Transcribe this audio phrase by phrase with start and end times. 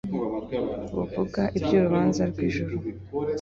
[0.95, 2.73] buvuga ibyurubanza rwijuru